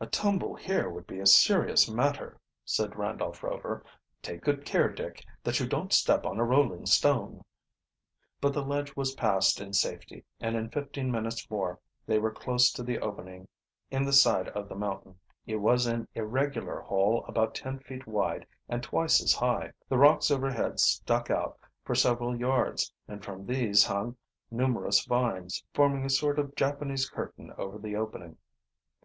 [0.00, 3.84] "A tumble here would be a serious matter," said Randolph Rover.
[4.20, 7.42] "Take good care, Dick, that you don't step on a rolling stone."
[8.40, 12.72] But the ledge was passed in safety, and in fifteen minutes more they were close
[12.72, 13.46] to the opening
[13.88, 15.14] is the side of the mountain.
[15.46, 19.70] It was an irregular hole about ten feet wide and twice as high.
[19.88, 24.16] The a rocks overhead stuck out for several yards, and from these hung
[24.50, 28.38] numerous vines, forming a sort of Japanese curtain over the opening.